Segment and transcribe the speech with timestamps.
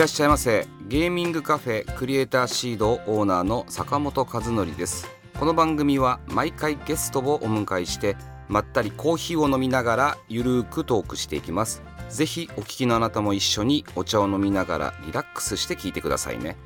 [0.00, 0.66] らっしゃいませ。
[0.88, 5.06] ゲーミングカフェクリエイターシードオーナーの坂本和則です。
[5.38, 8.16] この番組は毎回ゲストをお迎えして
[8.48, 11.82] まったりコーヒーを飲みながらゆるーくトークしていきます。
[12.08, 16.56] ぜひお聞きのあなたも一緒にお茶を飲みながらリラックスして聞いてくださいね。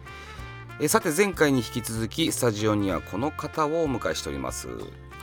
[0.79, 4.69] えさて前回に引き続きスタジオにはこの方をお迎えしております。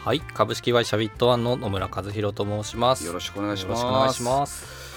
[0.03, 3.05] はい、株式会社ウィットワンの野村和弘と申します。
[3.05, 3.83] よろしくお願いします。
[3.83, 4.90] よろしくお願いします。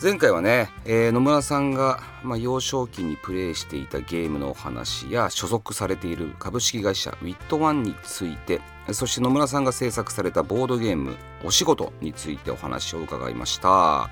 [0.00, 8.60] 前回はね、えー野村さんが、まあ、幼少期にプレイしていたゲームのお話や所属されている株式会社ウィットワンについて
[8.92, 14.08] そして野村さんが制作されたボードゲームお仕事についてお話を伺いました。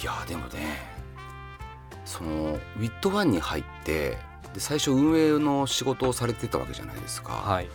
[0.00, 0.78] いやーでもね
[2.04, 4.18] そのウィットワンに入って
[4.54, 7.68] で最初運営の仕事をされてたわけじゃないですか、はい、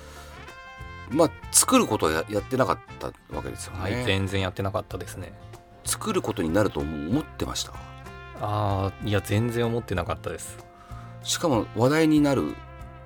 [1.10, 5.34] まあ作ることはややってなかったわけですよね、はい、全然やってなかったですね。
[5.88, 7.72] 作ることになると思ってました？
[8.40, 10.58] ああ、いや全然思ってなかったです。
[11.24, 12.54] しかも話題になる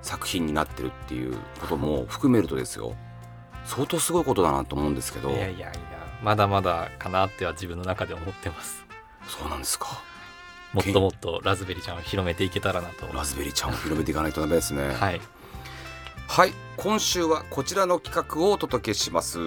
[0.02, 2.94] 作品になってるっていうことも含めるとですよ
[3.64, 5.72] 相当すごいことだなと思うんですけどいやいやいや、
[6.22, 8.84] まだまだかなっては自分の中で思ってます。
[9.28, 10.02] そうなんですか
[10.72, 13.06] もっともっとラズベリーちゃんを広めていけたらなと。
[13.12, 15.20] ラズベリーちゃんを広めていかないとダメですねはい、
[16.28, 19.38] はい、今週はこちらの企画をお届けします。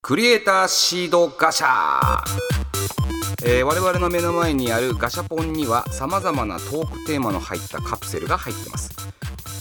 [0.00, 2.00] クリエイターシードガシャ。
[3.44, 8.90] えー我々の目の前にあるガシャポンにはさまざまなトークテーマの入ったカプセルが入ってます。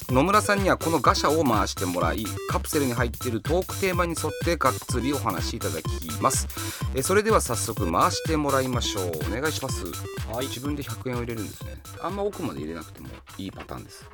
[0.09, 6.47] 野村さんにはこのガシャを回してもらいカプセルに入っているトークテーマに沿ってがっつりお話しいただきます。
[6.95, 9.11] えーそれでは早速回してもらいましょう。
[9.27, 9.85] お願いします。
[10.31, 10.47] はい。
[10.47, 11.81] 自分で100円を入れるんですね。
[12.01, 14.05] あんま奥まで入れなくてもいいパターンです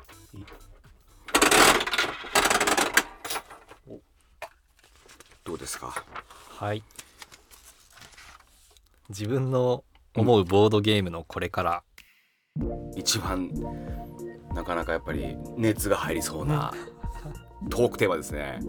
[3.88, 3.98] お
[5.44, 6.04] どうですか？
[6.56, 6.82] はい。
[9.08, 11.82] 自分の思うボードゲームのこれから、
[12.96, 13.50] 一番
[14.54, 16.72] なかなかやっぱり熱が入りそうな
[17.70, 18.60] トークテーマですね。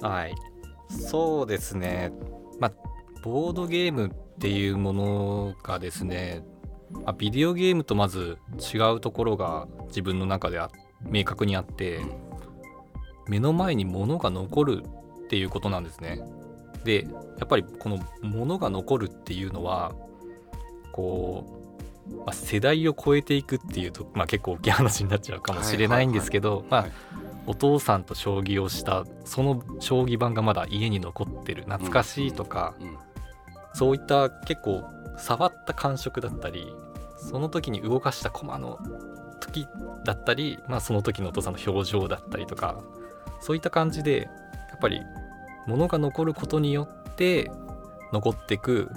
[0.00, 0.34] はい、
[0.88, 2.12] そうですね、
[2.60, 2.72] まあ、
[3.22, 6.44] ボードゲームっていうものがですね、
[6.90, 10.70] まあ、ビデオゲームとまず違うところが自分の中であ
[11.02, 12.00] 明確にあって
[13.28, 14.82] 目の前に物が残る
[15.24, 16.20] っていうことなんですね。
[16.84, 17.06] で
[17.38, 19.92] やっぱりこの物が残るっていうのは
[20.92, 21.60] こ
[22.10, 26.86] う、まあ、世代を超えていくっていうと、まあ、結構大きい話になっちゃうかもしれないんですけど、ま
[27.46, 32.96] お父さんと将棋をしたその将棋盤がまだ家に残ってる懐かしいとか、うん。
[33.74, 34.84] そういった結構
[35.18, 36.72] 触った感触だったり
[37.16, 38.78] その時に動かした駒の
[39.40, 39.66] 時
[40.04, 42.82] だったり、まあ、その時のお父さんの表情だったりとか
[43.40, 44.28] そういった感じで
[44.74, 45.06] やっぱり
[45.68, 47.48] 物が残ることによって
[48.12, 48.90] 残っていく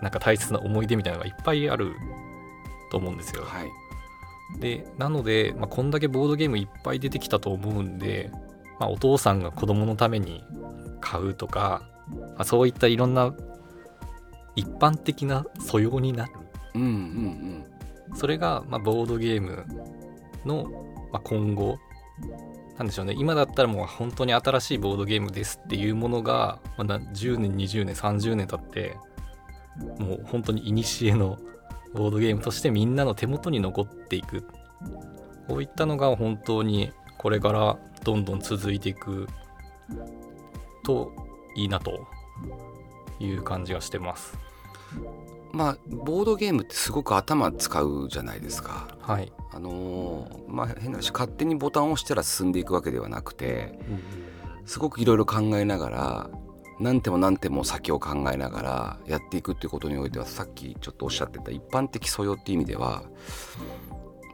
[0.00, 1.94] なんか大切な思い出みたいなのがいっぱいある
[2.90, 3.44] と思うんですよ。
[3.44, 3.68] はい。
[4.58, 8.30] でなので、まあ、こんだけボードゲームいっぱい出てきたと思うんで、
[8.80, 10.42] まあ、お父さんが子供のために
[11.02, 13.34] 買うとか、まあ、そういったいろんな
[14.56, 16.32] 一般的な素養になる。
[16.74, 17.64] うんうん。
[18.16, 19.66] それが、まあ、ボードゲーム
[20.46, 20.64] の、
[21.12, 21.78] まあ、今後
[22.78, 23.14] なんでしょうね。
[23.16, 28.96] 今だったらもう本当に新しいボードゲームですっていうものが、まあ、な10年20年30年経って
[29.98, 31.38] もう本当に古の
[31.94, 34.44] ボードゲームとしてみんなの手元に残っていく。
[35.48, 39.26] こういったのが本当にこれからどんどん続いていく。
[40.84, 41.12] と
[41.56, 42.06] いいなと
[43.18, 44.38] いう感じがしてます。
[45.52, 48.97] まあボードゲームってすごく頭使うじゃないですか。
[49.08, 53.78] はい、あのーまあ変な話勝手にボタンを押したら進んでいくわけではなくて
[54.66, 56.30] すごくいろいろ考えながら
[56.78, 63.02] 何手も何手も先を考えながらやっていくっていうことにおいてはさっきちょっとおっしゃってた一般的素養っていう意味では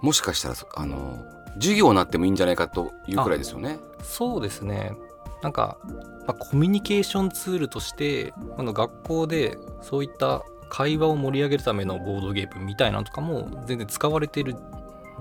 [0.03, 1.19] もしかしたらあの
[1.55, 3.79] 授業になってもいいんじゃないかというくらいですよね。
[4.03, 4.93] そうですね。
[5.41, 5.79] なんか、
[6.27, 10.43] まあ、コミュニケーションツールとしてあの学校でそういった
[10.75, 14.57] 会話を盛り上げるためのボードゲームみたいなのとかも全然使われている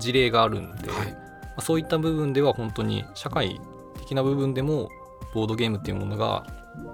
[0.00, 1.18] 事例があるんで、はいま
[1.58, 3.60] あそういった部分では本当に社会
[4.00, 4.88] 的な部分でも
[5.32, 6.44] ボードゲームっていうものが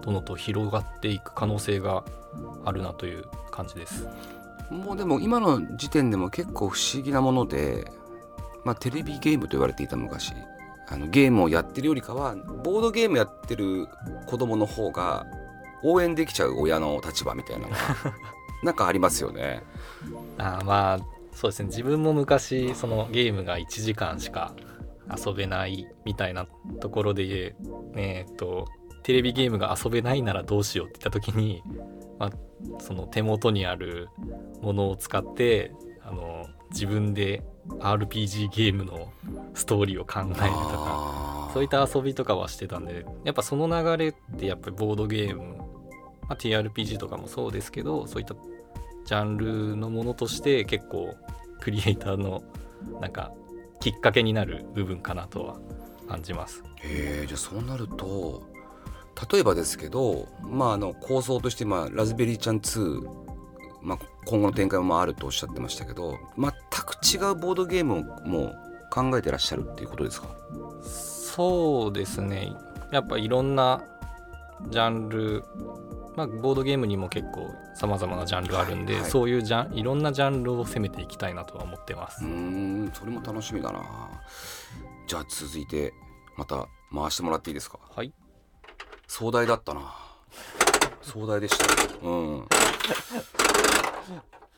[0.03, 2.05] どんどんと広がっていく可能性が
[2.67, 4.07] あるなという感じです。
[4.69, 7.91] もうでも今の時点でも結構不思議なもので、
[8.65, 10.35] まあ、テレビゲームと言われていた昔
[10.87, 13.89] あのゲームをやってるよりかはボードゲームやってる
[14.27, 15.27] 子供の方が
[15.83, 17.77] 応援できちゃう親の立場みたいなのが
[18.63, 19.63] なんかありますよね。
[20.39, 20.99] あまあ
[21.33, 24.55] そうですね自分も昔そのゲームが1時間しか
[25.27, 26.47] 遊べないみたいな
[26.81, 27.55] ところで、
[27.97, 28.67] えー、っと
[29.03, 31.63] テレビゲームが遊べないならどうしようって言った時に、
[32.19, 32.31] まあ、
[32.81, 34.09] その手元にある
[34.61, 35.73] ものを使って
[36.03, 39.13] あの自分で RPG ゲームの
[39.55, 45.59] ストーリーを考えるとかそういった遊びとかはしてたんでやっぱその流れってやっぱりボードゲーム、
[46.31, 48.35] まあ、TRPG とかもそうですけどそういった
[49.05, 51.17] ジャンルのものとして結構
[51.61, 52.43] クリエイターの
[53.01, 53.33] なんか
[53.81, 55.57] きっかけになる部分かなとは
[56.09, 56.63] 感じます。
[56.83, 58.43] へえじゃあそうなると
[59.33, 63.03] 例えばですけど、まあ、あの構想として、まあ、ラズベリーちゃん2、
[63.83, 66.53] まあ、今後の展開もあるとおっしゃってましたけど全
[66.87, 68.57] く違うボードゲームをもう
[68.93, 70.29] 考えてらっしゃるっていうことですか？
[70.85, 72.53] そうですね
[72.93, 73.83] やっぱいろんな
[74.69, 75.43] ジャンル
[76.17, 82.25] まあ、ボードゲームにも結構さまざまなジャンルあるんで、はいはい、そういうジャンいろんなジャンルを攻めていきたいなとは思ってます。
[82.25, 83.81] うんそれも楽しみだな。
[85.07, 85.93] じゃあ続いて
[86.37, 87.79] また回してもらっていいですか？
[87.95, 88.13] はい。
[89.07, 89.95] 壮大だったな。
[91.03, 91.65] 壮大でした。
[92.07, 92.47] うん。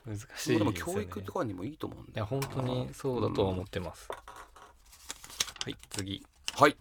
[0.04, 6.26] 難しいで、ね、も教育とかにもいいと思うんいや本当にそうだとは思ってます、うん、はい次。
[6.54, 6.76] はい。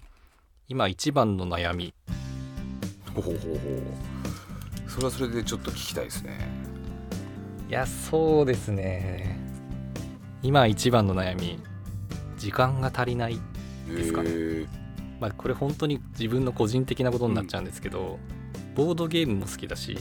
[0.68, 1.94] 今一番の悩み。
[3.14, 3.38] ほほほほ
[4.41, 4.41] そ
[5.02, 6.38] れはそれでちょっと聞きたいですね。
[7.70, 9.40] いやそうですね。
[10.44, 11.60] 今一番の悩み
[12.38, 13.40] 時間が足りない
[13.88, 14.32] ですかね。
[15.20, 18.20] まあこれ本当に自分の個人的なことになっちゃうんですけど、
[18.56, 19.98] うん、ボードゲームも好きだし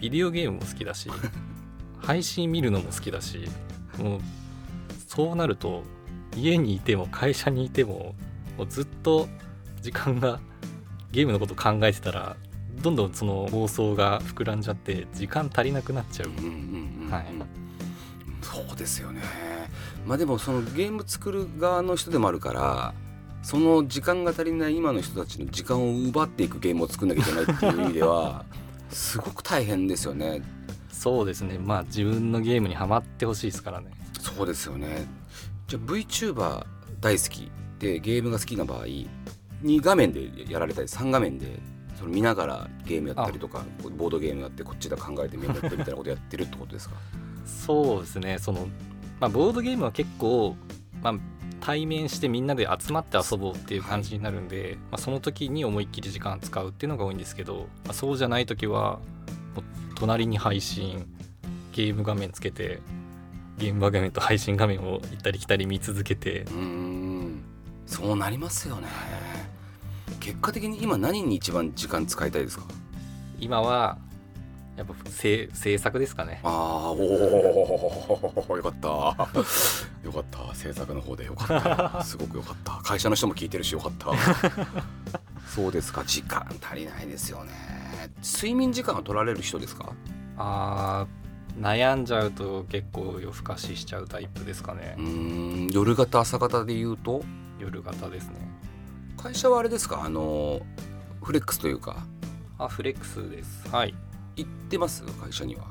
[0.00, 1.08] ビデオゲームも好きだし
[2.02, 3.48] 配信見るのも好きだし
[3.98, 4.20] もう
[5.06, 5.84] そうなると
[6.36, 8.16] 家にいても会社にいても
[8.58, 9.28] もうずっと
[9.80, 10.40] 時間が
[11.12, 12.36] ゲームのこと考えてたら
[12.80, 17.26] どんどんその妄想が膨らんじゃって時間足りなくなっちゃう,、はい、
[18.42, 19.20] そうですよね。
[20.06, 22.94] まあでもそのゲーム作る側の人でもあるから
[23.42, 28.44] その時間が足りない今の人たちの時間を奪っていくゲームを作んなきゃいけないっていう意味では
[28.90, 30.42] すごく大変ですよね。
[30.90, 31.58] そうですね。
[31.58, 33.90] まあ自分のゲームにはまってほしいですからね。
[34.20, 35.06] そうですよね。
[35.66, 36.66] じゃあ VTuber
[37.00, 38.84] 大好きでゲームが好きな場合
[39.64, 41.58] 2画面でやられたり3画面で
[42.02, 43.64] その見ながらゲームやったりとか
[43.96, 46.96] ボードゲームやってこっちで考えてメモってみたいなことやってるってことですか？
[47.46, 48.38] そうですね。
[48.40, 48.66] その、
[49.20, 50.56] まあ、ボードゲームは結構、
[51.00, 51.14] まあ、
[51.60, 58.98] 対面してみんなで集まって遊ぼうっていう感じになるんで、はい、まあ、その時に思いっきり時間使うっていうのが多いんですけど、まあ、そうじゃない時は
[59.94, 61.06] 隣に配信
[61.70, 62.80] ゲーム画面つけて
[63.58, 66.40] ゲーム画面と配信画面を行ったり来たり見続けて。
[66.50, 67.44] うん。
[67.86, 68.88] そうなりますよね
[70.22, 72.64] 結果的に今何に一番時間使いたいですか？
[73.40, 73.98] 今は
[74.76, 76.38] やっぱ制制作ですかね。
[76.44, 76.94] ああお
[78.48, 78.88] およかった。
[78.88, 80.54] よかった。
[80.54, 81.24] 制作の方で。
[81.24, 82.04] よかった。
[82.04, 82.80] すごくよかった。
[82.84, 84.12] 会社の人も聞いてるしよかった。
[85.48, 86.04] そうですか。
[86.04, 87.50] 時間足りないですよね。
[88.22, 89.92] 睡眠時間は取られる人ですか？
[90.38, 91.08] あ
[91.60, 94.94] 悩んじゃうと結構夜更かししちゃうタイプですかね。
[94.98, 97.24] うん夜型朝型で言うと？
[97.58, 98.36] 夜型ですね
[99.22, 100.02] 会社はあれですか？
[100.02, 100.60] あの
[101.22, 102.04] フレックスというか。
[102.58, 103.68] あフレックスです。
[103.68, 103.94] はい。
[104.34, 105.04] 行ってます？
[105.04, 105.62] 会社には。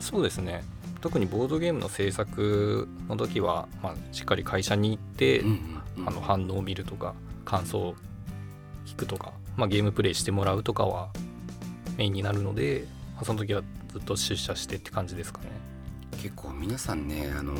[0.00, 0.64] そうですね。
[1.00, 7.94] 特にボードゲームの制作の時は、まあ、しっかり会社に行って、うんうんうん、あの反応を見るとか感想を
[8.86, 11.10] 聞くとか、まあ、ゲームプレイしてもらうとかは
[11.96, 15.50] メインになるので、まあ、その時はずっと出社してって感じですかね。
[16.20, 17.54] 結構皆さんねあの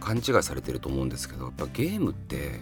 [0.00, 2.60] 勘違いされてると思うんですけどやっぱゲームって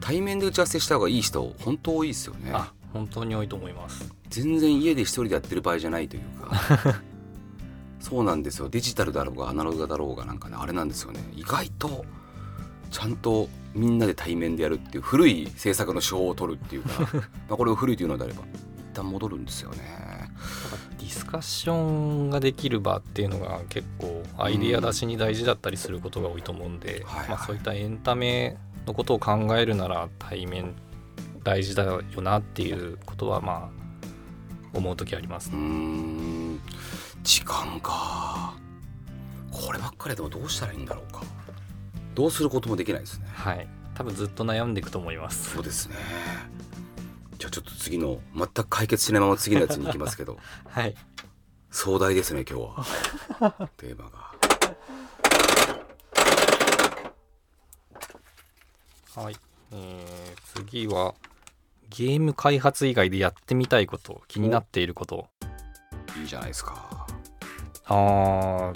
[0.00, 2.50] 対面で打ち合わせした方がいい人本当多いですよね。
[2.52, 4.12] あ本当に多いと思います。
[4.28, 7.00] 全然家で一人でやってる場合じゃないというか。
[8.00, 8.68] そうなんですよ。
[8.68, 11.20] デジタルだろうがアナログだろうがなんかねあれなんですよね。
[11.36, 12.04] 意外と
[12.90, 17.08] ちゃんとみんなで対面でやるっていう古い制作の手法を取るっていうか
[17.48, 20.30] まあこれを古いというのであれば一旦戻るんですよね。
[20.98, 30.74] ディスカッションができる場っていうのが結構アイデア出しに大事だったりすることが多いと思うんで、まあ、そういったエンタメのことを考えるなら対面
[31.42, 35.56] 大事だよなっていうことはまあ思う時あります、ね、
[37.22, 38.54] 時間か。
[39.50, 41.22] こればっかりでもどうしたらいいんだろうか。
[42.14, 43.26] どうすることもできないですね。
[43.32, 43.66] はい。
[43.94, 45.50] 多分ずっと悩んでいくと思います。
[45.50, 45.96] そうですね。
[47.38, 50.38] じゃあちょっと次の全く解決しないまま次のやつに行きますけど。
[50.68, 50.94] はい。
[51.70, 52.64] 壮大ですね今日
[53.40, 53.68] は。
[53.76, 54.39] テーマが
[59.16, 59.34] はい、
[59.72, 61.14] えー、次は
[61.88, 65.28] ゲーム開発以外でやってみたいこと気になっていること。
[66.20, 67.06] いいじゃないですか。
[67.86, 68.72] あ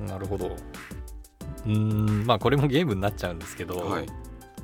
[0.00, 0.46] ーなるほど。
[0.46, 4.06] うーんまあこれもゲームになっちゃうんですけど、はい。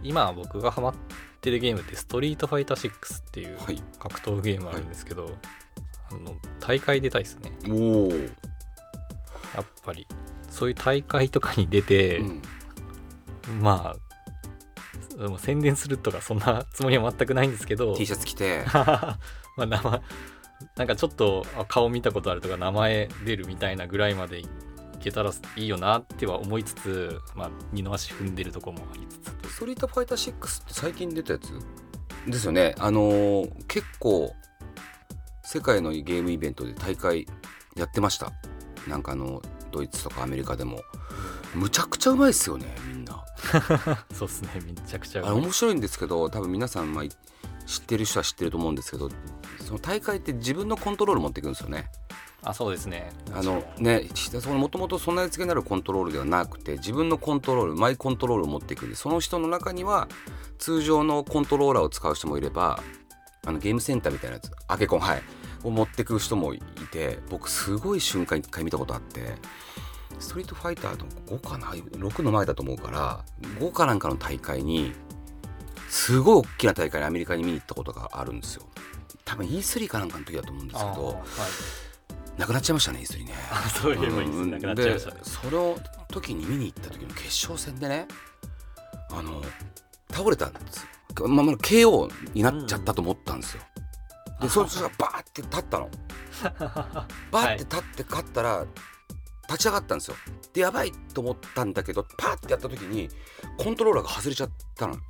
[0.03, 0.95] 今僕がハマっ
[1.43, 2.91] てるゲームって「ストリートファイター6」
[3.21, 3.83] っていうはい。
[3.99, 5.37] 格闘ゲームあるんですけど、
[6.11, 7.53] あの大会出たいですね。
[7.69, 10.07] おお、やっぱり。
[10.49, 12.43] そういう大会とかに出て、うん、
[13.61, 14.01] まあで
[15.29, 17.95] も宣伝するとかそんなつもりは全くないんですけど。
[17.95, 18.65] T シャツ着て。
[18.73, 19.19] ま
[19.59, 20.01] あ名前
[20.77, 24.47] なんかちょっとあ顔見たことあるとか名前出るみたいなぐらいまでい
[25.01, 29.33] けたらいいよなっては思いつつ、まあ、二の足踏んでるとこもありつつ。
[29.51, 31.53] ストリートファイター6って最近出たやつ
[32.31, 32.75] ですよね。
[32.79, 34.35] あのー結構
[35.45, 37.27] 世界のゲームイベントで大会
[37.77, 38.33] やってました。
[38.89, 40.81] なんかあのドイツとかアメリカでも
[41.55, 43.25] むちゃくちゃうまいっすよねみんな。
[44.15, 47.05] そうっすねめちゃくちゃあれ面白いんですけど多分皆さん、まあ、
[47.67, 49.11] 知ってる人は知ってると思うんですけど
[49.65, 51.91] その大会って自分のコントロール持っていくんですよね。
[52.45, 53.13] あそうですね。
[53.33, 54.09] あのね
[54.47, 60.09] もともと備え付けになるコントロールではなくて自分のコントロールマイコントロールを持っていくんでその人の中には
[60.59, 62.83] 通常のコントローラーを使う人もいれば
[63.47, 65.23] あのゲームセンターみたいなやつアケコンはい
[65.65, 69.37] を持ってく人もいて僕すごい瞬間一回見たことあって
[70.23, 71.07] ストリートファイターの
[71.39, 73.25] 5かな6の前だと思うから
[73.59, 74.93] 5かなんかの大会に
[75.89, 78.63] すごい大きな大会にアメリカに見に行ったことがあるんですよ。
[79.25, 82.41] 多分 E3 かなんかの時だと思うんですけどはい。
[82.41, 83.33] なくなっちゃいましたね E3 ね。
[83.51, 84.51] あそういえばいいですうん。
[84.51, 85.17] なくなっちゃいましたね。
[85.19, 88.07] でその時に見に行った時の決勝戦でね
[89.11, 89.43] あの
[90.11, 90.87] 倒れたんです
[91.19, 93.63] よ、まあ、まあ KO になっちゃったと思ったんですよ、
[94.41, 95.91] でそしたらバーって立ったの。
[97.31, 98.67] バーって立って勝ったら
[99.49, 100.17] 立ち上がったんですよ。
[100.53, 103.09] でやばいと思ったんだけどパーってやった時に
[103.59, 104.95] コントローラーが外れちゃったの。
[104.95, 105.01] で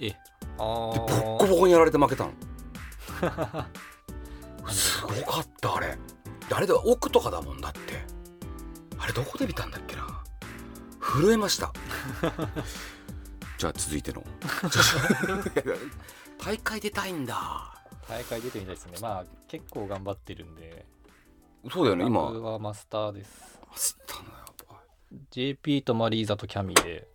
[0.00, 0.16] え。
[0.58, 2.32] あボッーコボコにやられて負けたの。
[4.70, 5.98] すごかったあれ。
[6.48, 8.04] であれでは奥とかだもんだって。
[8.98, 10.22] あれどこで見たんだっけな。
[11.00, 11.72] 震えました。
[13.58, 14.24] じゃあ続いての。
[16.38, 17.74] 大会出たいんだ。
[18.08, 18.98] 大会出てみたいですね。
[19.00, 20.86] まあ結構頑張ってるんで。
[21.70, 22.22] そうだよね今。
[22.22, 25.18] 僕はマスターですマスターのやばい。
[25.32, 27.08] JP とマリーザとキャミで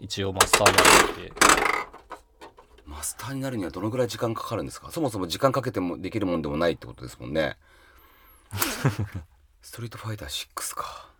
[0.00, 0.84] 一応マスターになっ
[1.30, 1.32] て。
[2.86, 4.90] マスターになるにはどのぐらい時間かかるんですか？
[4.90, 7.58] そもそも時間かけてもできるもんでもないってことですもんね。
[9.60, 11.10] ストリートファイター6か。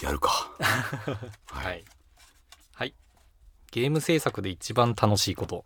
[0.00, 0.50] やるか。
[1.46, 1.84] はい。
[2.74, 2.94] はい。
[3.70, 5.64] ゲーム制作で一番楽しいこと。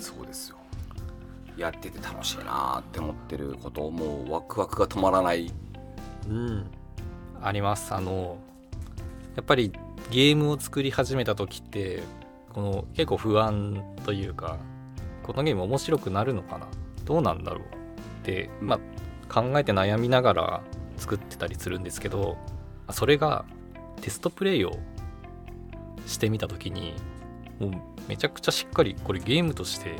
[0.00, 0.56] そうですよ。
[1.56, 5.52] やってて楽しいなって思ってることもうワクワクが止まらない
[6.28, 6.66] うん。
[7.42, 7.94] あります。
[7.94, 8.38] あの
[9.36, 9.72] やっぱり
[10.10, 12.02] ゲームを作り始めた時って
[12.52, 14.58] この結構不安というか
[15.22, 16.66] このゲーム面白くなるのかな？
[17.04, 17.64] どうなんだろうっ
[18.24, 20.62] て、まあ考えて悩みながら
[20.96, 22.36] 作ってたりするんですけど
[22.90, 23.44] それが
[24.00, 24.72] テストプレイを
[26.06, 26.94] してみた時に
[27.60, 27.72] もう
[28.08, 29.96] めちゃくちゃしっかりこれゲームとして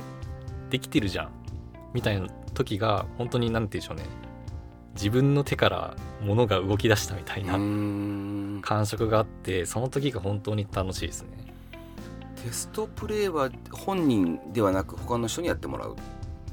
[0.68, 1.30] できてるじゃん
[1.94, 4.29] みたいな時が本当に何て言うんでしょうね。
[5.00, 11.28] 自分の手から物が動き出したみたいうな感触があってその時が本当に楽しいですね。
[12.44, 15.96] テストプレイは本人ではなく他の人にやってもらう？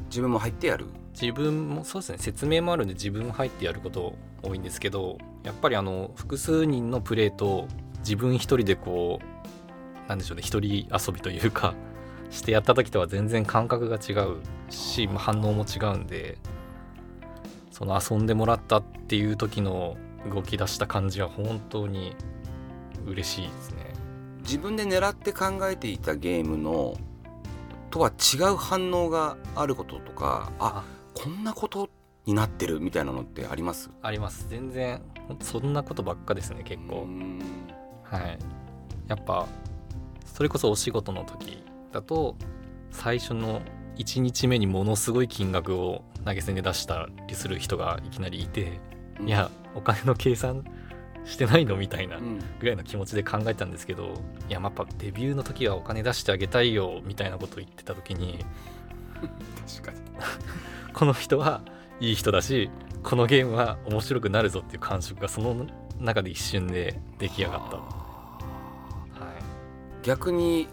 [0.10, 0.86] 自分も入ってやる？
[1.20, 2.18] 自分もそうですね。
[2.20, 7.68] 説明もあるんで自分入ってやること多いんですけどやっぱりあの複数人のプレイと
[8.00, 11.74] 自分一人でこうなんでしょうね一人遊びというか
[12.30, 14.38] してやった時とは全然感覚が違う
[14.70, 16.38] し、まあ反応も違うんで
[17.78, 19.98] その遊んでもらったっていう時の
[20.34, 22.16] 動き出した感じは本当に
[23.06, 23.94] 嬉しいですね。
[24.40, 26.98] 自分で狙って考えていたゲームの
[27.92, 31.88] とは違う反応があることとかあこんなこと
[32.26, 33.92] になってるみたいなのってあります？
[34.02, 34.48] あります。
[34.50, 35.04] 全然
[35.40, 37.06] そんなことばっかですね結構。
[37.06, 37.40] ん。
[38.02, 38.40] はい。
[39.08, 39.46] やっぱ
[40.26, 42.36] それこそお仕事の時だと
[42.90, 43.62] 最初の
[43.98, 48.80] 1日目にものすごい金額を投げ銭で出したりする人がいきなりいて、
[49.26, 50.64] いやお金の計算
[51.26, 52.40] してないのみたいなうん。
[52.60, 54.14] ぐらいの気持ちで考えたんですけど
[54.50, 58.46] いややっぱデビューの時はお金出してあげたいよみたいなことを言ってた時に
[59.82, 59.98] 確かに。
[60.94, 61.62] この人は
[62.00, 62.70] いい人だし
[63.04, 65.66] このゲームは面白くなるぞっていう感触がその
[66.00, 67.88] 中で一瞬で出来上がった、は
[70.04, 70.68] 逆に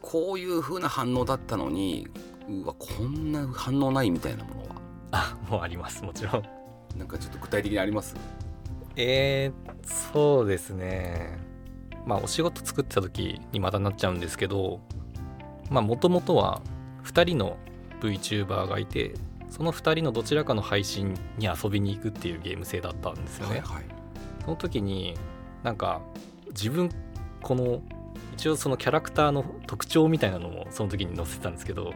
[0.00, 2.08] こういう風な反応だったのに
[2.48, 4.66] うわこんな反応ないみたいなものは。
[5.12, 6.42] あもうありますもちろん。
[6.96, 8.16] なんかちょっと具体的にあります？
[8.96, 11.38] えー、そうですね。
[12.06, 14.80] まあお仕事作ってた時にまたなっちゃうんですけど
[15.70, 16.60] まあもともとは
[17.04, 17.56] 2人の
[18.00, 19.14] VTuber がいて
[19.50, 23.84] その2人のどちらかの配信に遊びに行くっていうゲーム性だったんですよね、はいはい。
[24.44, 25.14] その時に
[25.62, 26.00] なんか
[26.48, 26.90] 自分
[27.42, 27.82] この
[28.34, 31.92] 一応そのキャラクターの特徴みたいなのもその時に載せてたんですけど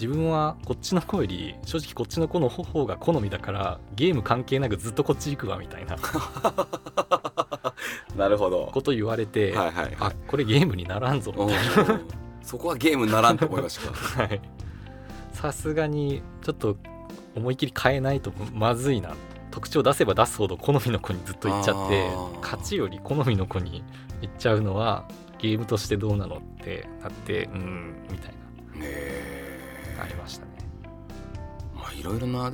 [0.00, 5.96] 自分はこっちの子より正直こっちの子の方が好みだからゲーム関係なくずっとこっち行くわみたいな。
[8.16, 8.70] なるほど。
[8.72, 9.96] こと言われて、はいはいはい。
[10.00, 11.58] あこれゲームにならんぞみうんたい
[12.42, 13.92] そこはゲームにならんと思いました
[14.22, 14.40] はい。
[15.32, 16.76] さすがにちょっと
[17.36, 19.14] 思い切り変えないとまずいな。
[19.50, 22.08] 特徴出せば出すほど好みの子にずっと行っちゃって
[22.40, 23.82] 勝ちより好みの子に
[24.22, 25.04] 行っちゃうのは
[25.38, 28.34] ゲームとしてどうなのってなってうんみたいな
[30.02, 30.52] ありましたね。
[31.74, 32.50] まあいろいろな、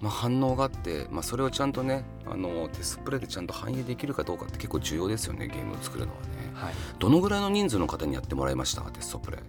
[0.00, 6.28] まあ、反応があって、まあ、それをちゃんとねあのテストプレイでちゃんと反映できるかどうかって結構重要ですよねゲームを作るのはね。
[6.54, 6.74] はい。
[6.98, 8.82] どのぐらいの人数の方にやってもらいました？
[8.82, 9.40] テストプレイ。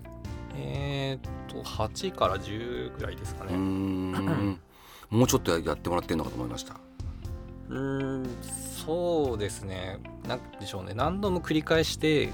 [0.58, 3.56] えー、っと8から10ぐらいですかね。
[3.56, 4.12] ん。
[5.10, 6.76] もうちょっとやってもらってるのかと思いました。
[7.70, 8.28] うーん
[8.86, 10.00] そうですね。
[10.28, 10.94] なんでしょうね。
[10.94, 12.30] 何度も繰り返して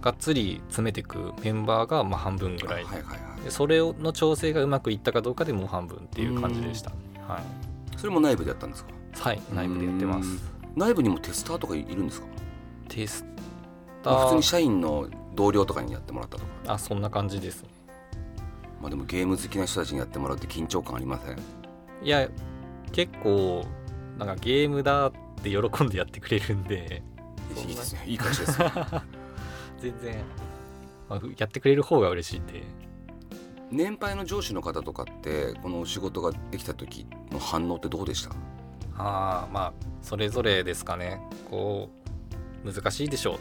[0.00, 2.84] がっつり詰めていくメンバーがまあ半分ぐらい。
[2.84, 3.44] はいはいはい。
[3.44, 6.90] でそれの調整がうまくいったかどうかでもう半分っていう感じでした。
[7.26, 7.42] はい、
[7.98, 8.90] それも内部でやったんですか？
[9.20, 10.28] はい、内部でやってます。
[10.76, 12.26] 内部にもテスターとかいるんですか？
[12.88, 13.24] テス
[14.02, 16.50] タまあ普通にー社員の同僚とかにやってもらったとか。
[16.66, 17.68] あそんな感じですね。
[18.80, 21.38] まあでもゲーム好きな人たちにやってもらうって緊張感ありません？
[22.02, 22.28] いや
[22.92, 23.64] 結構
[24.16, 25.12] なんかゲームだっ
[25.42, 27.02] て喜んでやってくれるんで。
[27.56, 28.04] いいですね。
[28.06, 28.72] いい会社ですね
[29.80, 30.24] 全然、
[31.08, 32.62] まあやってくれる方が嬉しいんで。
[33.70, 38.30] 年配の上司の方とかってこの仕事ができた時の反応ってどうでした？
[38.96, 41.20] ああまあそれぞれですかね。
[41.50, 41.90] こ
[42.64, 43.38] う難しいでしょ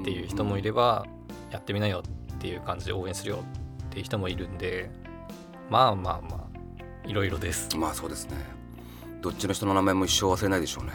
[0.00, 1.04] っていう人もいれば、
[1.50, 2.02] やってみなよ
[2.34, 3.44] っていう感じで応援するよ
[3.86, 4.88] っていう人もいるんで
[5.68, 7.76] まあまあまあいろいろです。
[7.76, 8.36] まあそうですね。
[9.20, 10.92] どっちの人の名前も一生忘れないでしょうね。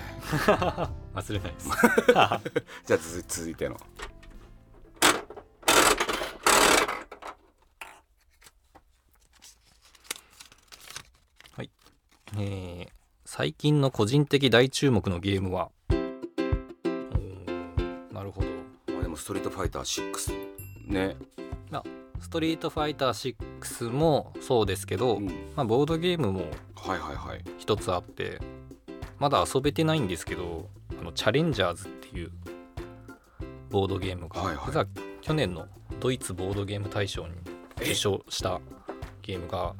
[1.13, 1.67] 忘れないです。
[2.07, 2.39] じゃあ
[2.87, 3.75] 続続いての
[12.37, 12.91] えー
[13.23, 15.69] 最近の個人的大注目のゲームは？
[18.11, 18.47] なるほど。
[18.93, 21.15] まあでもストリートファイター6ね、
[22.19, 23.35] ストリートファイター
[23.71, 26.41] 6もそうですけど、うん、まあ、ボードゲームも
[26.75, 27.43] はいはいはい。
[27.57, 28.39] 一つあって
[29.17, 30.67] まだ遊べてないんですけど
[30.99, 32.31] あのチャレンジャーズっていう
[33.69, 34.65] ボードゲームが、はいはい。
[34.67, 34.87] 実は
[35.21, 35.67] 去年の
[36.01, 37.35] ドイツボードゲーム大賞に
[37.77, 38.59] 受賞した
[39.21, 39.73] ゲームが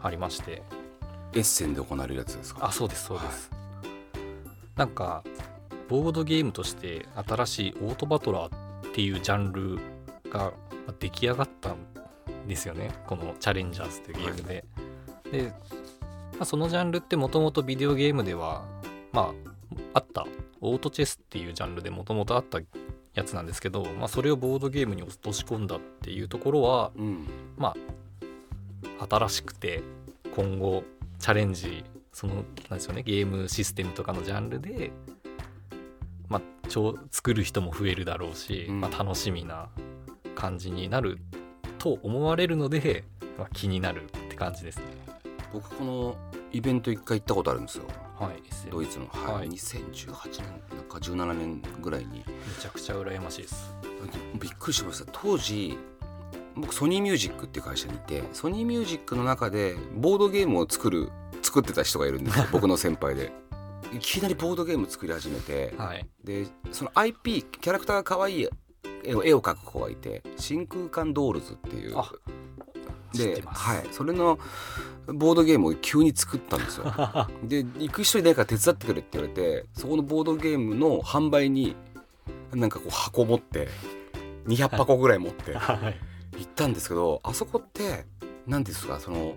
[0.00, 0.62] ありまして
[1.34, 2.66] エッセンで行われるやつですか？
[2.66, 3.50] あそうですそうです、
[4.76, 5.22] なんか
[5.88, 9.76] ボードゲームとして新しいオートバトラーっていうジャンル
[10.30, 10.52] がま
[10.88, 11.76] あ出来上がったん
[12.46, 12.90] ですよね。
[13.06, 14.64] この「チャレンジャーズ」というゲームで。
[15.30, 15.52] で、
[16.32, 18.64] まあ、そのジャンルってもともとビデオゲームでは
[19.12, 19.32] ま
[19.94, 20.26] ああった。
[20.60, 22.58] オートチェスっていうジャンルでもともとあった
[23.14, 27.28] やつなんですけど、まあ、それをボードゲームに落とし込んだっていうところはうん。
[27.56, 27.76] ま
[28.98, 29.82] あ新しくて
[30.34, 30.82] 今後
[31.18, 34.92] チャレンジそのなんですよねゲームシステムとかのジャンルで
[36.28, 38.80] まあ超作る人も増えるだろうし、うん。
[38.80, 39.68] まあ、楽しみな
[40.34, 41.18] 感じになる
[41.78, 43.04] と思われるので、
[43.38, 44.84] まあ、気になるって感じですね。
[45.52, 46.16] 僕この
[46.52, 47.84] イベント一回行ったことあるんですよ。
[48.18, 49.34] はい、ドイツの、はい。
[49.36, 49.48] はい。
[49.48, 52.18] 2018年なんか17年ぐらいに。
[52.18, 52.24] め
[52.60, 53.74] ちゃくちゃ羨ましいです。
[54.40, 55.10] びっくりしました。
[55.12, 55.78] 当時
[56.58, 61.10] 僕ソニーミュージックっていう会社にいてソニーミュージックの中でボードゲームを作る
[61.42, 62.46] 作ってた人がいるんですよ。
[62.52, 63.32] 僕の先輩で。
[63.94, 68.48] いきなりボードゲーム作り始めてはい、でその IP キャラクターが可愛い
[69.02, 71.96] 絵を絵を描く子がいて真空管ドールズっていう。
[73.14, 73.42] で。
[73.46, 74.38] はい、それの
[75.06, 76.92] ボードゲームを急に作ったんですよ。
[77.44, 81.76] で行く人いないから手伝ってくれって言われてそこのボードゲームの販売に
[82.52, 83.68] なんかこう箱持って
[84.46, 86.00] 200箱ぐらい持って はい、
[86.36, 88.06] 行ったんですけどあそこって
[88.46, 89.34] 何ですかその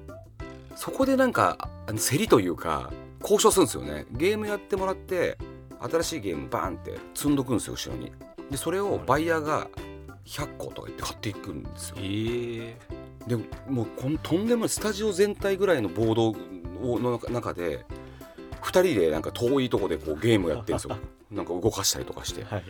[0.75, 4.05] そこでなんか競りというか交渉するんですよね。
[4.11, 5.37] ゲームやってもらって
[5.79, 8.11] 新しいゲームバーンって積んどくんですよ後ろに。
[8.49, 9.67] でそれをバイヤーが
[10.25, 11.95] 100個とか言って買っていくんですよ。
[11.99, 12.77] え。
[13.27, 13.35] で
[13.69, 17.85] もうこんとんでもないスタジオ全体ぐらいのボードをの中で
[18.61, 20.97] 2人でなんか遠いとこでこうゲームやってるんですよ。
[21.29, 22.43] なんか動かしたりとかして。
[22.43, 22.63] ー、はい、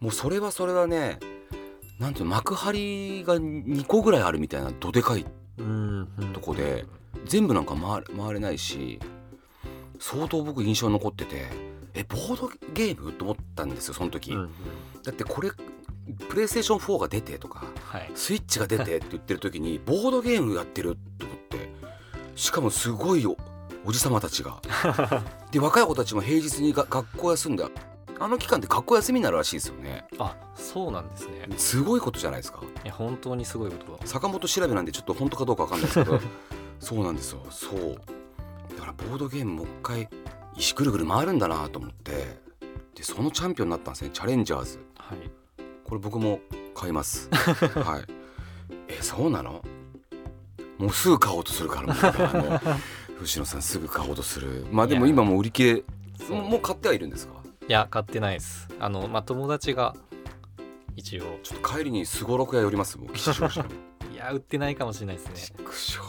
[0.00, 1.18] もうそれはそれはね
[2.04, 5.24] なんていうの幕張が2個ぐらいあるみたいなどでかい
[5.56, 6.84] うん、とこで
[7.26, 8.98] 全部なんか回れ回れないし
[10.00, 11.46] 相当僕印象に残ってて
[11.94, 14.50] えボードゲームと思ったんですよその時、うんうん。
[15.04, 15.50] だってこれ
[16.28, 18.10] プレイステーション4が出てとかはい。
[18.14, 21.70] スイッチが出てって 言ってる時にボードゲームやってると思って
[22.34, 23.36] しかもすごいお
[23.86, 24.60] おじさまたちが。
[25.52, 27.64] で若い子たちも平日にが学校休んで
[28.20, 30.04] あの期間って学校休みになるらしいですよね。
[30.18, 31.48] あそうなんですね。
[31.56, 32.60] すごいことじゃないですか。
[32.84, 33.92] いや本当にすごいこと。
[33.98, 36.20] だ坂本調べなんでちょっと本当かどうかわかんないですけど
[36.78, 37.44] そうなんですよ。
[37.50, 38.00] そう。
[38.76, 40.08] だからボードゲームもう一回
[40.56, 42.38] 石ぐるぐる回るんだなと思って
[42.94, 44.10] でそのチャンピオンになったんですね。
[44.12, 44.78] チャレンジャーズ。
[44.98, 45.18] はい。
[45.84, 46.40] これ僕も
[46.74, 47.28] 買います。
[47.30, 48.04] はい。
[48.88, 49.62] えそうなの？
[50.78, 51.86] もうすぐ買おうとするから
[52.32, 52.60] もう。
[53.26, 54.66] 野さんすぐ買おうとする。
[54.70, 55.84] まあでも今もう売り切れ
[56.36, 57.33] もう買ってはいるんですか？
[57.66, 58.68] いや買ってないです。
[58.78, 59.94] あのまあ友達が
[60.96, 61.38] 一応。
[61.42, 62.98] ちょっと帰りにすごろく屋寄ります？
[62.98, 63.70] もう吉祥寺の
[64.12, 65.34] いや売ってないかもしれないですね。
[65.34, 66.00] 畜生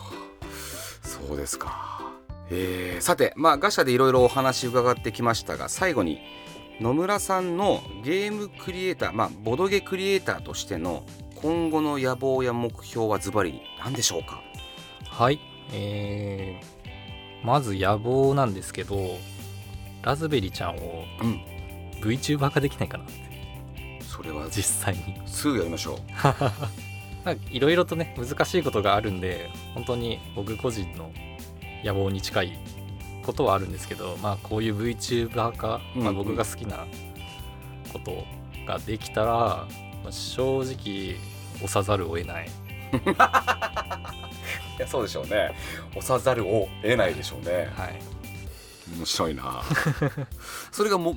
[1.07, 2.11] そうですか。
[2.49, 6.19] えーさてまあガシャでいろいろお話伺ってきましたが最後に
[6.81, 14.43] 野村さんのゲームクリエイターまあボドゲクリエイターとしての今後の野望や目標はズバリ何でしょうか？
[15.09, 15.39] はい。
[15.71, 18.97] えー、まず野望なんですけど
[20.05, 21.41] ラズベリーちゃんをうん。
[21.99, 24.01] VTuber 化できないかなって。
[24.01, 25.19] それは実際に。
[25.25, 25.97] すぐやりましょう。
[27.49, 31.11] いろいろとね難しいことがあるんで本当に僕個人の
[31.83, 32.59] 野望に近い
[33.23, 36.85] ことはあるんですけどまあこういう VTuber 化、まあ、僕が好きな
[37.91, 38.25] こと
[38.67, 39.27] ができたら、
[40.03, 41.15] まあ正直
[41.55, 42.45] 押さざるを得ない。
[44.77, 45.55] いやそうでしょうね。
[45.95, 47.69] 押さざるを得ないでしょうね。
[47.75, 48.14] はい
[48.95, 49.63] 面白いな。
[50.71, 51.15] それがも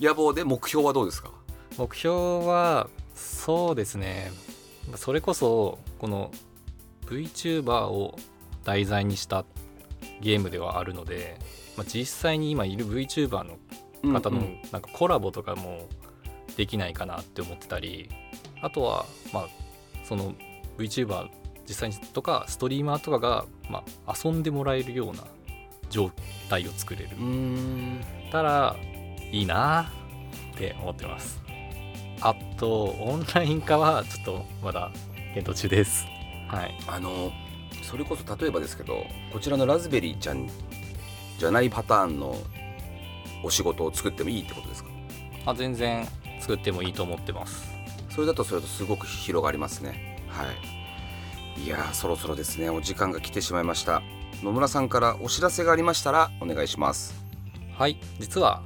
[0.00, 1.30] 野望で目標はどうですか？
[1.78, 4.32] 目標はそうですね。
[4.96, 6.30] それこそこの
[7.06, 8.18] VTuber を
[8.64, 9.44] 題材にした
[10.20, 11.38] ゲームではあるので、
[11.76, 13.42] まあ、実際に今いる VTuber
[14.04, 15.88] の方のなんかコラボとかも
[16.56, 18.10] できないかなって思ってたり
[18.60, 19.46] あとはまあ
[20.04, 20.34] その
[20.78, 21.28] VTuber
[21.68, 25.24] 実際にとかストリーマーとかがまあ遊んでもらえるような
[25.92, 26.10] 状
[26.48, 27.10] 態を作れる。
[28.32, 28.76] たら
[29.30, 29.92] いいな
[30.54, 31.40] って思ってます。
[32.20, 34.90] あとオンライン化はちょっとまだ
[35.34, 36.06] 検討中です。
[36.48, 36.74] はい。
[36.88, 37.30] あの
[37.82, 40.48] それこそ例えばですけどこちらのラズベリーちゃん
[41.38, 42.36] じゃないパターンの
[43.44, 44.90] お仕事を作ってもいいってことですか？
[45.46, 46.06] あ全然
[46.40, 47.70] 作ってもいいと思ってます。
[48.08, 50.18] それだとそれとすごく広がりますね。
[50.28, 50.44] は
[51.58, 51.62] い。
[51.64, 52.70] いやーそろそろですね。
[52.70, 54.02] お時間が来てしまいました
[54.42, 57.14] 野村さんからお知らせがありましたらお願いします。
[57.76, 58.62] はい実は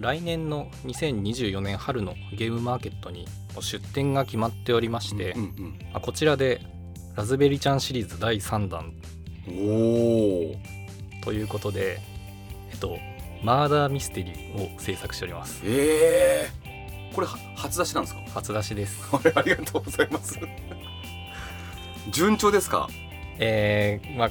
[0.00, 3.26] 来年の2024年春のゲームマーケットに
[3.60, 6.60] 出展が決まっておりまして、うんうんあこちらで
[7.16, 8.92] ラズベリーちゃんシリーズ第3弾
[9.48, 10.56] うん、おお
[11.24, 11.98] ということで
[12.70, 12.98] えっと
[13.42, 15.62] マーダーミステリーを制作しております。
[15.64, 18.20] えー、これは初出しなんですか？
[18.34, 19.02] 初出しです。
[19.14, 20.38] あれありがとうございます。
[22.10, 22.88] 順調ですか？
[23.38, 24.30] えー、まあ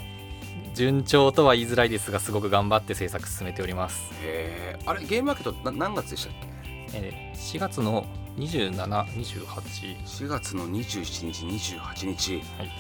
[0.78, 6.48] 順調とは言いづらいですがすごく頑張って制作進めております、へえあれゲームマーケットな何月でしたっけ？
[6.94, 8.06] えー4月の
[8.38, 11.46] 2728 4月の27日
[11.78, 12.72] 28日、はい。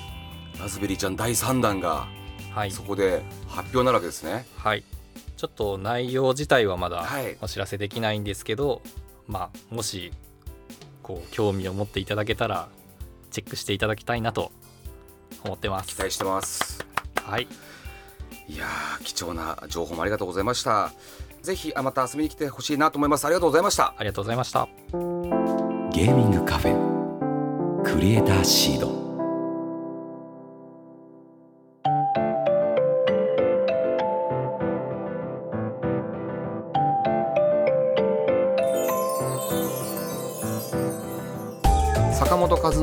[0.60, 2.08] ラズベリーちゃん第3弾が
[2.54, 2.72] はい。
[2.72, 4.84] そこで発表になるわけですね、はい。
[5.36, 7.38] ちょっと内容自体はまだはい。
[7.42, 8.82] お知らせできないんですけど、
[9.28, 10.12] まあもし
[11.02, 12.70] こう興味を持っていただけたら
[13.32, 14.52] チェックしていただきたいなと
[15.44, 15.96] 思ってます。
[15.96, 16.86] 期待してます。
[17.24, 17.48] はい
[18.50, 20.92] いやー貴重な情報もありがとうございました。
[21.42, 23.26] ぜひあまた遊びに来てほしいなと思います。
[23.26, 23.94] ありがとうございました。
[23.98, 24.68] ありがとうございました。
[25.92, 28.97] ゲーミングカフェクリエイターシード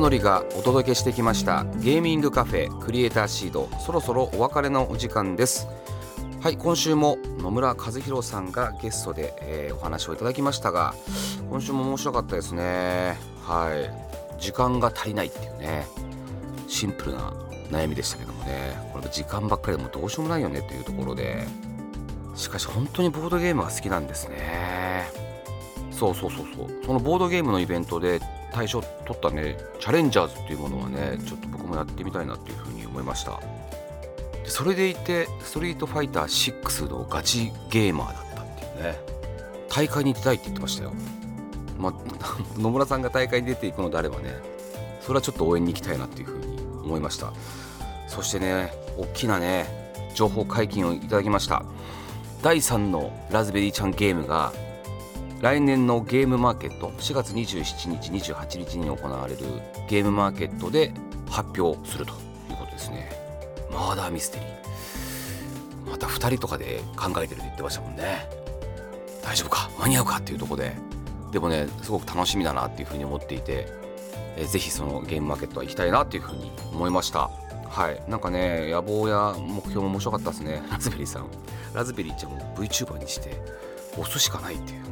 [0.05, 1.63] 坂本和則がお届けしてきました。
[1.77, 5.67] ゲーミングカフェクリエイターシードそろそろお別れのお時間です。
[6.41, 10.93] はい今週も野村和弘さんがゲストで、えーお話をいただきましたが
[11.49, 13.17] 今週も面白かったですね。
[13.41, 14.39] はい。
[14.39, 15.87] 時間が足りないっていうね。
[16.67, 17.33] シンプルな
[17.71, 18.77] 悩みでしたけどもね。
[18.93, 21.47] これ時間ばっかりでもどうしようもないよねというところで。
[22.35, 25.09] しかし本当にボードゲームが好きなんですね。
[25.89, 26.85] そうそうそうそう。
[26.85, 28.19] そのボードゲームのイベントで
[28.55, 33.41] 大賞取ったねチャレンジャーズっていうものはねちょっと僕もやってみたいなっていうふうに思いました。
[34.45, 38.99] それでいてストリートファイター6のガチゲーマーだったっていうね。
[39.69, 40.93] 大会に出たいって言ってましたよ。
[41.77, 41.93] まあ
[42.57, 44.33] 野村さんが大会に出ていくのであればね
[45.01, 47.33] それはちょっと応援に行きたいなっていうふうに思いました。
[48.07, 49.65] そしてね大きなね
[50.13, 51.65] 情報解禁をいただきました。
[52.41, 54.53] 第3のラズベリーちゃんゲームが
[55.45, 59.41] 来年のゲームマーケット4月27日28日に行われる
[59.87, 60.91] ゲームマーケットで
[61.29, 62.13] 発表すると
[62.49, 63.11] いうことですね。
[63.71, 65.91] マーダーミステリー。
[65.91, 68.27] また2人とかで考えてるって言ってましたもんね。
[69.23, 69.69] 大丈夫か？
[69.77, 70.15] 間に合うか？
[70.17, 70.75] っていうとこで。
[71.31, 73.67] でもねすごく楽しみだなっていうふうに思っていて、
[74.37, 77.29] えー、ぜひそのゲームマーケットは行きたいなっていうふうに思いました。
[77.69, 78.01] はい。
[78.09, 81.27] なんかね野望や目標も面白かったですねラズベリーさん。
[81.75, 83.39] ラズベリーちゃんを VTuber にして
[83.91, 84.85] 押すしかないっていう。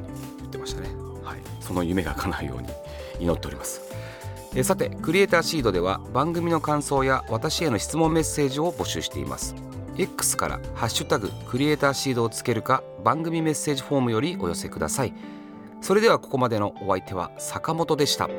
[0.53, 0.89] ってましたね。
[1.23, 1.39] はい。
[1.59, 2.67] その夢が叶うように
[3.19, 3.81] 祈っております。
[4.55, 9.55] えさてクリエイターシードでは番組の感想や私への質問メッセージを募集しています。
[9.97, 15.13] X から「ハッシュタグクリエイターシード」をつけるか番組メッセージフォームよりお寄せください。
[15.81, 18.29] それではここまでのお相手は坂本でした。